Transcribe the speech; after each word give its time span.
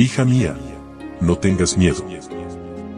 Hija 0.00 0.24
mía, 0.24 0.56
no 1.20 1.38
tengas 1.38 1.76
miedo. 1.76 2.04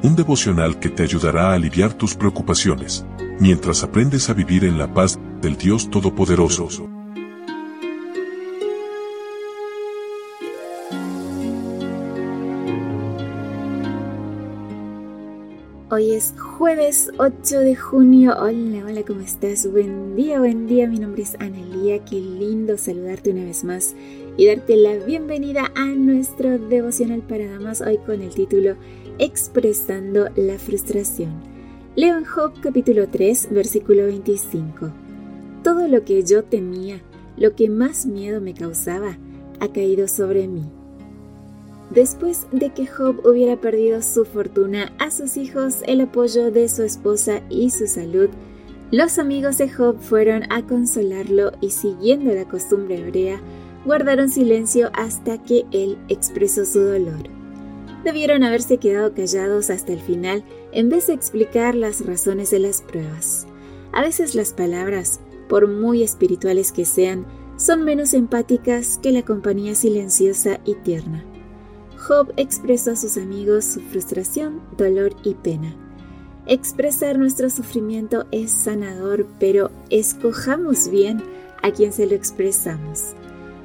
Un 0.02 0.17
devocional 0.17 0.79
que 0.79 0.90
te 0.90 1.02
ayudará 1.02 1.48
a 1.48 1.54
aliviar 1.54 1.94
tus 1.94 2.15
preocupaciones, 2.15 3.06
mientras 3.38 3.82
aprendes 3.82 4.29
a 4.29 4.34
vivir 4.34 4.66
en 4.66 4.76
la 4.76 4.92
paz 4.92 5.18
del 5.40 5.56
Dios 5.56 5.88
Todopoderoso. 5.88 6.90
Hoy 15.93 16.12
es 16.12 16.35
jueves 16.39 17.11
8 17.17 17.61
de 17.61 17.77
junio. 17.77 18.37
Hola, 18.39 18.85
hola, 18.87 19.03
¿cómo 19.05 19.21
estás? 19.23 19.69
Buen 19.69 20.14
día, 20.14 20.39
buen 20.39 20.69
día. 20.69 20.87
Mi 20.87 20.98
nombre 20.98 21.23
es 21.23 21.35
Analía. 21.41 22.05
Qué 22.05 22.17
lindo 22.17 22.79
saludarte 22.79 23.30
una 23.30 23.45
vez 23.45 23.64
más 23.64 23.96
y 24.41 24.46
darte 24.46 24.75
la 24.75 24.95
bienvenida 24.95 25.70
a 25.75 25.84
nuestro 25.84 26.59
devocional 26.59 27.20
para 27.20 27.46
damas. 27.46 27.82
Hoy 27.82 27.98
con 27.98 28.22
el 28.22 28.30
título 28.30 28.75
Expresando 29.18 30.30
la 30.35 30.58
frustración. 30.58 31.43
Leo 31.94 32.16
en 32.16 32.25
Job 32.25 32.55
capítulo 32.63 33.07
3, 33.07 33.49
versículo 33.51 34.07
25. 34.07 34.93
Todo 35.63 35.89
lo 35.89 36.07
que 36.07 36.23
yo 36.23 36.43
temía, 36.43 37.03
lo 37.37 37.55
que 37.55 37.69
más 37.69 38.07
miedo 38.07 38.41
me 38.41 38.55
causaba, 38.55 39.19
ha 39.61 39.69
caído 39.75 40.09
sobre 40.09 40.49
mí. 40.49 40.65
Después 41.91 42.47
de 42.51 42.73
que 42.73 42.87
Job 42.87 43.21
hubiera 43.27 43.61
perdido 43.61 44.01
su 44.01 44.25
fortuna, 44.25 44.91
a 44.99 45.11
sus 45.11 45.37
hijos, 45.37 45.83
el 45.87 46.01
apoyo 46.01 46.51
de 46.51 46.66
su 46.71 46.83
esposa 46.83 47.43
y 47.51 47.69
su 47.69 47.87
salud, 47.87 48.30
los 48.91 49.19
amigos 49.19 49.59
de 49.59 49.69
Job 49.69 50.01
fueron 50.01 50.51
a 50.51 50.66
consolarlo 50.66 51.52
y 51.61 51.73
siguiendo 51.73 52.33
la 52.33 52.47
costumbre 52.47 53.01
hebrea, 53.01 53.38
guardaron 53.84 54.29
silencio 54.29 54.91
hasta 54.95 55.43
que 55.43 55.65
él 55.73 55.98
expresó 56.09 56.65
su 56.65 56.80
dolor. 56.80 57.23
Debieron 58.05 58.45
haberse 58.45 58.79
quedado 58.79 59.15
callados 59.15 59.71
hasta 59.71 59.93
el 59.93 60.01
final 60.01 60.45
en 60.73 60.88
vez 60.88 61.07
de 61.07 61.13
explicar 61.13 61.74
las 61.74 62.05
razones 62.05 62.51
de 62.51 62.59
las 62.59 62.82
pruebas. 62.82 63.46
A 63.93 64.02
veces 64.02 64.34
las 64.34 64.52
palabras, 64.52 65.20
por 65.48 65.68
muy 65.68 66.02
espirituales 66.02 66.72
que 66.72 66.84
sean, 66.84 67.27
son 67.56 67.84
menos 67.84 68.14
empáticas 68.14 68.98
que 69.02 69.12
la 69.12 69.22
compañía 69.22 69.74
silenciosa 69.74 70.60
y 70.64 70.74
tierna. 70.77 71.24
Job 71.98 72.33
expresó 72.36 72.92
a 72.92 72.96
sus 72.96 73.18
amigos 73.18 73.66
su 73.66 73.80
frustración, 73.80 74.62
dolor 74.78 75.14
y 75.22 75.34
pena. 75.34 75.77
Expresar 76.46 77.18
nuestro 77.18 77.50
sufrimiento 77.50 78.24
es 78.30 78.50
sanador, 78.50 79.27
pero 79.38 79.70
escojamos 79.90 80.88
bien 80.88 81.22
a 81.62 81.70
quien 81.70 81.92
se 81.92 82.06
lo 82.06 82.14
expresamos. 82.14 83.14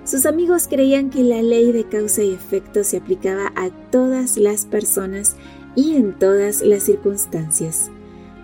Sus 0.05 0.27
amigos 0.27 0.67
creían 0.67 1.09
que 1.09 1.23
la 1.23 1.41
ley 1.41 1.71
de 1.71 1.83
causa 1.83 2.21
y 2.21 2.31
efecto 2.31 2.83
se 2.83 2.97
aplicaba 2.97 3.51
a 3.55 3.71
todas 3.89 4.37
las 4.37 4.67
personas 4.67 5.35
y 5.75 5.95
en 5.95 6.13
todas 6.13 6.61
las 6.61 6.83
circunstancias. 6.83 7.89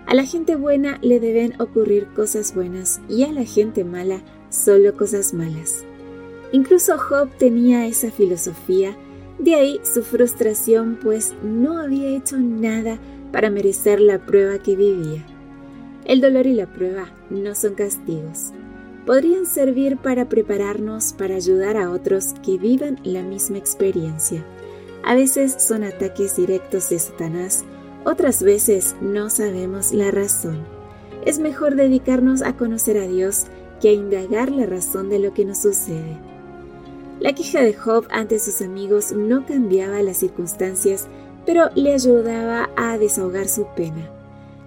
A 0.06 0.14
la 0.14 0.24
gente 0.24 0.56
buena 0.56 0.98
le 1.02 1.20
deben 1.20 1.60
ocurrir 1.60 2.08
cosas 2.14 2.52
buenas 2.52 3.00
y 3.08 3.22
a 3.22 3.32
la 3.32 3.44
gente 3.44 3.84
mala 3.84 4.22
solo 4.50 4.96
cosas 4.96 5.32
malas. 5.34 5.84
Incluso 6.50 6.98
Job 6.98 7.30
tenía 7.38 7.86
esa 7.86 8.10
filosofía 8.10 8.96
de 9.38 9.54
ahí 9.54 9.80
su 9.84 10.02
frustración, 10.02 10.98
pues 11.00 11.32
no 11.44 11.78
había 11.78 12.10
hecho 12.10 12.38
nada 12.38 12.98
para 13.30 13.50
merecer 13.50 14.00
la 14.00 14.18
prueba 14.26 14.58
que 14.58 14.74
vivía. 14.74 15.24
El 16.04 16.20
dolor 16.20 16.46
y 16.46 16.54
la 16.54 16.66
prueba 16.66 17.06
no 17.30 17.54
son 17.54 17.74
castigos. 17.74 18.52
Podrían 19.06 19.46
servir 19.46 19.96
para 19.96 20.28
prepararnos 20.28 21.12
para 21.12 21.34
ayudar 21.34 21.76
a 21.76 21.90
otros 21.90 22.34
que 22.44 22.56
vivan 22.56 23.00
la 23.02 23.22
misma 23.22 23.58
experiencia. 23.58 24.44
A 25.02 25.14
veces 25.16 25.56
son 25.58 25.82
ataques 25.82 26.36
directos 26.36 26.90
de 26.90 27.00
Satanás, 27.00 27.64
otras 28.04 28.42
veces 28.42 28.94
no 29.00 29.30
sabemos 29.30 29.92
la 29.92 30.12
razón. 30.12 30.64
Es 31.24 31.40
mejor 31.40 31.74
dedicarnos 31.74 32.42
a 32.42 32.56
conocer 32.56 32.96
a 32.96 33.06
Dios 33.06 33.46
que 33.80 33.88
a 33.88 33.92
indagar 33.92 34.50
la 34.52 34.66
razón 34.66 35.08
de 35.08 35.18
lo 35.18 35.34
que 35.34 35.44
nos 35.44 35.58
sucede. 35.58 36.18
La 37.18 37.32
queja 37.32 37.60
de 37.60 37.74
Job 37.74 38.06
ante 38.10 38.38
sus 38.38 38.62
amigos 38.62 39.12
no 39.12 39.44
cambiaba 39.46 40.02
las 40.02 40.18
circunstancias, 40.18 41.08
pero 41.44 41.70
le 41.74 41.94
ayudaba 41.94 42.70
a 42.76 42.98
desahogar 42.98 43.48
su 43.48 43.66
pena. 43.76 44.08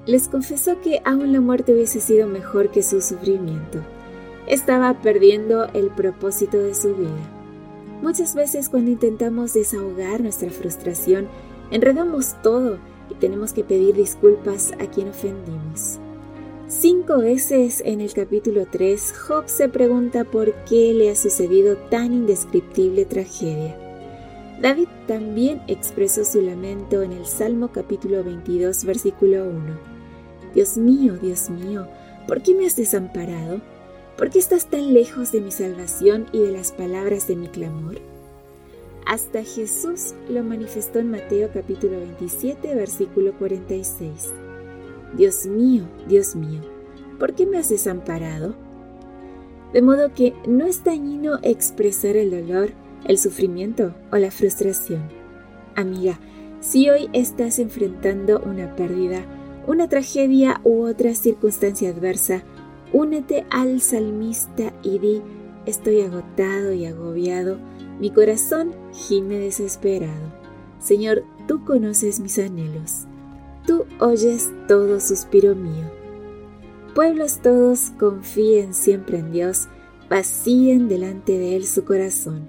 Les 0.05 0.27
confesó 0.27 0.79
que 0.81 1.01
aún 1.05 1.31
la 1.31 1.41
muerte 1.41 1.73
hubiese 1.73 1.99
sido 2.01 2.27
mejor 2.27 2.71
que 2.71 2.83
su 2.83 3.01
sufrimiento. 3.01 3.79
Estaba 4.47 5.01
perdiendo 5.01 5.65
el 5.73 5.89
propósito 5.89 6.57
de 6.57 6.75
su 6.75 6.95
vida. 6.95 7.35
Muchas 8.01 8.35
veces 8.35 8.69
cuando 8.69 8.91
intentamos 8.91 9.53
desahogar 9.53 10.21
nuestra 10.21 10.51
frustración, 10.51 11.27
enredamos 11.71 12.35
todo 12.43 12.77
y 13.09 13.15
tenemos 13.15 13.53
que 13.53 13.63
pedir 13.63 13.95
disculpas 13.95 14.73
a 14.73 14.85
quien 14.85 15.09
ofendimos. 15.09 15.99
Cinco 16.67 17.19
veces 17.19 17.81
en 17.85 18.01
el 18.01 18.13
capítulo 18.13 18.65
3, 18.71 19.13
Job 19.27 19.43
se 19.47 19.69
pregunta 19.69 20.23
por 20.23 20.53
qué 20.65 20.93
le 20.93 21.09
ha 21.09 21.15
sucedido 21.15 21.77
tan 21.77 22.13
indescriptible 22.13 23.05
tragedia. 23.05 23.77
David 24.61 24.87
también 25.07 25.61
expresó 25.67 26.23
su 26.25 26.41
lamento 26.41 27.01
en 27.01 27.11
el 27.11 27.25
Salmo 27.25 27.69
capítulo 27.71 28.23
22, 28.23 28.85
versículo 28.85 29.47
1. 29.47 29.59
Dios 30.53 30.77
mío, 30.77 31.17
Dios 31.21 31.49
mío, 31.49 31.87
¿por 32.27 32.41
qué 32.41 32.55
me 32.55 32.65
has 32.65 32.75
desamparado? 32.75 33.61
¿Por 34.17 34.29
qué 34.29 34.39
estás 34.39 34.67
tan 34.67 34.93
lejos 34.93 35.33
de 35.33 35.41
mi 35.41 35.51
salvación 35.51 36.27
y 36.31 36.39
de 36.39 36.51
las 36.51 36.71
palabras 36.71 37.27
de 37.27 37.35
mi 37.35 37.47
clamor? 37.49 37.95
Hasta 39.05 39.43
Jesús 39.43 40.13
lo 40.29 40.41
manifestó 40.41 40.99
en 40.99 41.11
Mateo 41.11 41.49
capítulo 41.53 41.99
27, 41.99 42.75
versículo 42.75 43.33
46. 43.33 44.31
Dios 45.17 45.45
mío, 45.45 45.83
Dios 46.07 46.33
mío, 46.33 46.61
¿por 47.19 47.35
qué 47.35 47.45
me 47.45 47.57
has 47.57 47.67
desamparado? 47.67 48.55
De 49.73 49.81
modo 49.81 50.13
que 50.13 50.33
no 50.47 50.65
es 50.65 50.85
dañino 50.85 51.39
expresar 51.41 52.15
el 52.15 52.31
dolor, 52.31 52.69
el 53.03 53.17
sufrimiento 53.17 53.93
o 54.13 54.17
la 54.17 54.31
frustración. 54.31 55.09
Amiga, 55.75 56.19
si 56.61 56.89
hoy 56.89 57.09
estás 57.11 57.59
enfrentando 57.59 58.39
una 58.39 58.77
pérdida, 58.77 59.25
una 59.67 59.89
tragedia 59.89 60.61
u 60.63 60.85
otra 60.85 61.13
circunstancia 61.15 61.89
adversa, 61.89 62.43
únete 62.95 63.45
al 63.49 63.81
salmista 63.81 64.73
y 64.83 64.99
di, 64.99 65.21
estoy 65.65 66.01
agotado 66.01 66.73
y 66.73 66.85
agobiado, 66.85 67.57
mi 67.99 68.11
corazón 68.11 68.73
gime 68.93 69.39
desesperado. 69.39 70.33
Señor, 70.79 71.23
tú 71.47 71.63
conoces 71.65 72.19
mis 72.19 72.37
anhelos 72.39 73.07
tú 73.65 73.85
oyes 73.99 74.51
todo 74.67 74.99
suspiro 74.99 75.55
mío. 75.55 75.89
Pueblos 76.93 77.39
todos 77.41 77.91
confíen 77.99 78.73
siempre 78.73 79.19
en 79.19 79.31
Dios, 79.31 79.67
vacíen 80.09 80.87
delante 80.87 81.37
de 81.37 81.55
Él 81.55 81.65
su 81.65 81.83
corazón. 81.83 82.47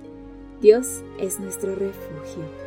Dios 0.60 1.02
es 1.18 1.40
nuestro 1.40 1.74
refugio. 1.74 2.65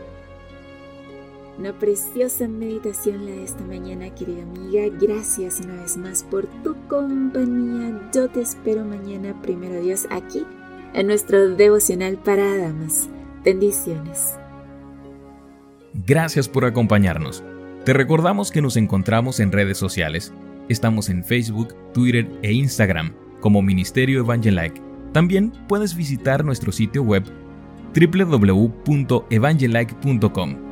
Una 1.59 1.78
preciosa 1.78 2.47
meditación 2.47 3.25
la 3.25 3.31
de 3.31 3.44
esta 3.44 3.66
mañana, 3.66 4.16
querida 4.16 4.44
amiga. 4.44 4.84
Gracias 4.97 5.59
una 5.59 5.81
vez 5.81 5.97
más 5.97 6.24
por 6.24 6.46
tu 6.64 6.74
compañía. 6.88 8.09
Yo 8.14 8.30
te 8.30 8.40
espero 8.40 8.86
mañana, 8.86 9.36
primero 9.42 9.81
Dios, 9.81 10.08
aquí 10.09 10.46
en 10.94 11.08
nuestro 11.08 11.50
devocional 11.50 12.18
para 12.18 12.58
damas. 12.58 13.09
Bendiciones. 13.44 14.36
Gracias 16.08 16.48
por 16.48 16.64
acompañarnos. 16.64 17.44
Te 17.84 17.92
recordamos 17.92 18.52
que 18.52 18.62
nos 18.62 18.78
encontramos 18.78 19.42
en 19.42 19.52
redes 19.52 19.78
sociales. 19.78 20.31
Estamos 20.69 21.09
en 21.09 21.25
Facebook, 21.25 21.75
Twitter 21.94 22.31
e 22.42 22.53
Instagram 22.53 23.12
como 23.42 23.62
Ministerio 23.62 24.22
Evangelike. 24.22 24.81
También 25.12 25.52
puedes 25.68 25.94
visitar 25.94 26.46
nuestro 26.46 26.72
sitio 26.72 27.03
web 27.03 27.25
www.evangelike.com 27.94 30.69